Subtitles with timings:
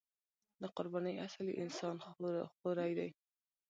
[0.61, 1.95] د قربانۍ اصل یې انسان
[2.57, 3.09] خوري دی.